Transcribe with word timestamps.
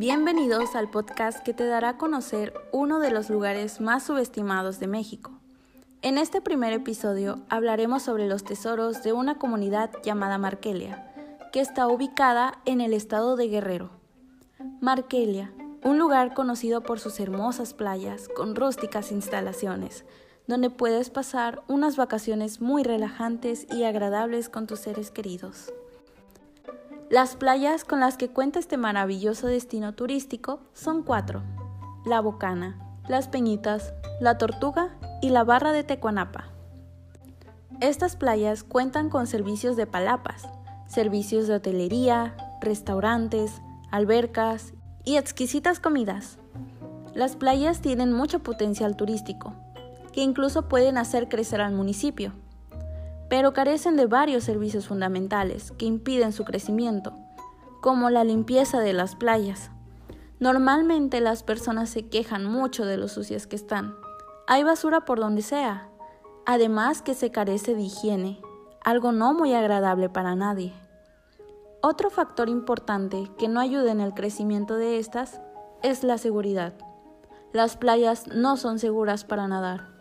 Bienvenidos 0.00 0.76
al 0.76 0.88
podcast 0.88 1.40
que 1.40 1.52
te 1.52 1.66
dará 1.66 1.90
a 1.90 1.98
conocer 1.98 2.54
uno 2.72 3.00
de 3.00 3.10
los 3.10 3.28
lugares 3.28 3.82
más 3.82 4.02
subestimados 4.02 4.80
de 4.80 4.86
México. 4.86 5.30
En 6.00 6.16
este 6.16 6.40
primer 6.40 6.72
episodio 6.72 7.40
hablaremos 7.50 8.04
sobre 8.04 8.26
los 8.26 8.42
tesoros 8.42 9.02
de 9.02 9.12
una 9.12 9.34
comunidad 9.34 9.90
llamada 10.02 10.38
Markelia, 10.38 11.12
que 11.52 11.60
está 11.60 11.86
ubicada 11.86 12.62
en 12.64 12.80
el 12.80 12.94
estado 12.94 13.36
de 13.36 13.48
Guerrero. 13.48 13.90
Markelia, 14.80 15.52
un 15.84 15.98
lugar 15.98 16.32
conocido 16.32 16.82
por 16.82 16.98
sus 16.98 17.20
hermosas 17.20 17.74
playas 17.74 18.26
con 18.28 18.56
rústicas 18.56 19.12
instalaciones, 19.12 20.06
donde 20.46 20.70
puedes 20.70 21.10
pasar 21.10 21.62
unas 21.68 21.98
vacaciones 21.98 22.62
muy 22.62 22.84
relajantes 22.84 23.66
y 23.70 23.84
agradables 23.84 24.48
con 24.48 24.66
tus 24.66 24.80
seres 24.80 25.10
queridos. 25.10 25.74
Las 27.10 27.34
playas 27.34 27.82
con 27.82 27.98
las 27.98 28.16
que 28.16 28.28
cuenta 28.28 28.60
este 28.60 28.76
maravilloso 28.76 29.48
destino 29.48 29.94
turístico 29.94 30.60
son 30.74 31.02
cuatro. 31.02 31.42
La 32.04 32.20
Bocana, 32.20 32.78
Las 33.08 33.26
Peñitas, 33.26 33.92
La 34.20 34.38
Tortuga 34.38 34.96
y 35.20 35.30
la 35.30 35.42
Barra 35.42 35.72
de 35.72 35.82
Tecuanapa. 35.82 36.44
Estas 37.80 38.14
playas 38.14 38.62
cuentan 38.62 39.10
con 39.10 39.26
servicios 39.26 39.74
de 39.74 39.88
palapas, 39.88 40.44
servicios 40.86 41.48
de 41.48 41.54
hotelería, 41.54 42.36
restaurantes, 42.60 43.60
albercas 43.90 44.72
y 45.04 45.16
exquisitas 45.16 45.80
comidas. 45.80 46.38
Las 47.12 47.34
playas 47.34 47.80
tienen 47.80 48.12
mucho 48.12 48.38
potencial 48.38 48.94
turístico, 48.94 49.56
que 50.12 50.22
incluso 50.22 50.68
pueden 50.68 50.96
hacer 50.96 51.28
crecer 51.28 51.60
al 51.60 51.72
municipio 51.72 52.34
pero 53.30 53.52
carecen 53.52 53.96
de 53.96 54.06
varios 54.06 54.42
servicios 54.42 54.88
fundamentales 54.88 55.72
que 55.78 55.86
impiden 55.86 56.32
su 56.32 56.44
crecimiento, 56.44 57.14
como 57.80 58.10
la 58.10 58.24
limpieza 58.24 58.80
de 58.80 58.92
las 58.92 59.14
playas. 59.14 59.70
Normalmente 60.40 61.20
las 61.20 61.44
personas 61.44 61.90
se 61.90 62.08
quejan 62.08 62.44
mucho 62.44 62.84
de 62.84 62.96
lo 62.96 63.06
sucias 63.06 63.46
que 63.46 63.54
están. 63.54 63.94
Hay 64.48 64.64
basura 64.64 65.02
por 65.04 65.20
donde 65.20 65.42
sea, 65.42 65.88
además 66.44 67.02
que 67.02 67.14
se 67.14 67.30
carece 67.30 67.76
de 67.76 67.82
higiene, 67.82 68.40
algo 68.84 69.12
no 69.12 69.32
muy 69.32 69.54
agradable 69.54 70.08
para 70.08 70.34
nadie. 70.34 70.74
Otro 71.82 72.10
factor 72.10 72.48
importante 72.48 73.30
que 73.38 73.46
no 73.46 73.60
ayuda 73.60 73.92
en 73.92 74.00
el 74.00 74.12
crecimiento 74.12 74.74
de 74.74 74.98
estas 74.98 75.40
es 75.82 76.02
la 76.02 76.18
seguridad. 76.18 76.74
Las 77.52 77.76
playas 77.76 78.26
no 78.26 78.56
son 78.56 78.80
seguras 78.80 79.24
para 79.24 79.46
nadar. 79.46 79.99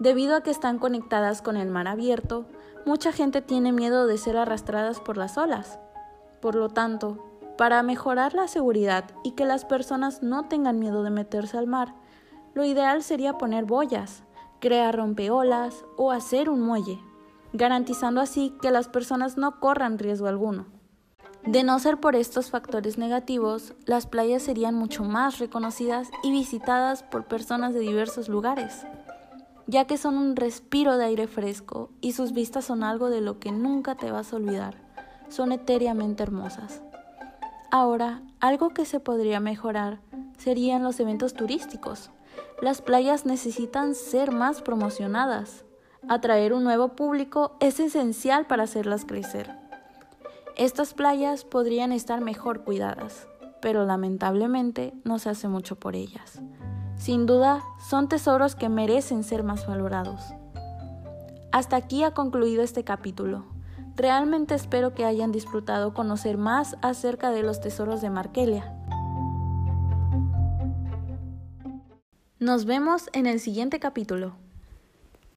Debido 0.00 0.34
a 0.34 0.40
que 0.40 0.50
están 0.50 0.78
conectadas 0.78 1.42
con 1.42 1.58
el 1.58 1.68
mar 1.68 1.86
abierto, 1.86 2.46
mucha 2.86 3.12
gente 3.12 3.42
tiene 3.42 3.70
miedo 3.70 4.06
de 4.06 4.16
ser 4.16 4.38
arrastradas 4.38 4.98
por 4.98 5.18
las 5.18 5.36
olas. 5.36 5.78
Por 6.40 6.54
lo 6.54 6.70
tanto, 6.70 7.22
para 7.58 7.82
mejorar 7.82 8.32
la 8.32 8.48
seguridad 8.48 9.04
y 9.24 9.32
que 9.32 9.44
las 9.44 9.66
personas 9.66 10.22
no 10.22 10.48
tengan 10.48 10.78
miedo 10.78 11.02
de 11.02 11.10
meterse 11.10 11.58
al 11.58 11.66
mar, 11.66 11.94
lo 12.54 12.64
ideal 12.64 13.02
sería 13.02 13.36
poner 13.36 13.66
boyas, 13.66 14.22
crear 14.58 14.96
rompeolas 14.96 15.84
o 15.98 16.12
hacer 16.12 16.48
un 16.48 16.62
muelle, 16.62 16.98
garantizando 17.52 18.22
así 18.22 18.54
que 18.62 18.70
las 18.70 18.88
personas 18.88 19.36
no 19.36 19.60
corran 19.60 19.98
riesgo 19.98 20.28
alguno. 20.28 20.64
De 21.44 21.62
no 21.62 21.78
ser 21.78 22.00
por 22.00 22.16
estos 22.16 22.50
factores 22.50 22.96
negativos, 22.96 23.74
las 23.84 24.06
playas 24.06 24.42
serían 24.42 24.74
mucho 24.74 25.04
más 25.04 25.38
reconocidas 25.38 26.08
y 26.22 26.30
visitadas 26.30 27.02
por 27.02 27.26
personas 27.26 27.74
de 27.74 27.80
diversos 27.80 28.30
lugares 28.30 28.86
ya 29.66 29.86
que 29.86 29.96
son 29.96 30.16
un 30.16 30.36
respiro 30.36 30.96
de 30.96 31.04
aire 31.04 31.26
fresco 31.26 31.90
y 32.00 32.12
sus 32.12 32.32
vistas 32.32 32.64
son 32.64 32.82
algo 32.82 33.10
de 33.10 33.20
lo 33.20 33.38
que 33.38 33.52
nunca 33.52 33.94
te 33.94 34.10
vas 34.10 34.32
a 34.32 34.36
olvidar. 34.36 34.76
Son 35.28 35.52
etéreamente 35.52 36.22
hermosas. 36.22 36.82
Ahora, 37.70 38.22
algo 38.40 38.70
que 38.70 38.84
se 38.84 38.98
podría 38.98 39.38
mejorar 39.38 40.00
serían 40.38 40.82
los 40.82 40.98
eventos 40.98 41.34
turísticos. 41.34 42.10
Las 42.60 42.82
playas 42.82 43.26
necesitan 43.26 43.94
ser 43.94 44.32
más 44.32 44.62
promocionadas. 44.62 45.64
Atraer 46.08 46.52
un 46.52 46.64
nuevo 46.64 46.96
público 46.96 47.56
es 47.60 47.78
esencial 47.78 48.46
para 48.46 48.64
hacerlas 48.64 49.04
crecer. 49.04 49.54
Estas 50.56 50.94
playas 50.94 51.44
podrían 51.44 51.92
estar 51.92 52.20
mejor 52.20 52.64
cuidadas, 52.64 53.28
pero 53.62 53.86
lamentablemente 53.86 54.92
no 55.04 55.18
se 55.18 55.30
hace 55.30 55.48
mucho 55.48 55.76
por 55.76 55.94
ellas. 55.94 56.40
Sin 57.00 57.24
duda, 57.24 57.64
son 57.78 58.10
tesoros 58.10 58.54
que 58.54 58.68
merecen 58.68 59.24
ser 59.24 59.42
más 59.42 59.66
valorados. 59.66 60.20
Hasta 61.50 61.76
aquí 61.76 62.04
ha 62.04 62.10
concluido 62.10 62.62
este 62.62 62.84
capítulo. 62.84 63.46
Realmente 63.96 64.54
espero 64.54 64.92
que 64.92 65.06
hayan 65.06 65.32
disfrutado 65.32 65.94
conocer 65.94 66.36
más 66.36 66.76
acerca 66.82 67.30
de 67.30 67.42
los 67.42 67.62
tesoros 67.62 68.02
de 68.02 68.10
Markelia. 68.10 68.76
Nos 72.38 72.66
vemos 72.66 73.08
en 73.14 73.26
el 73.26 73.40
siguiente 73.40 73.80
capítulo. 73.80 74.36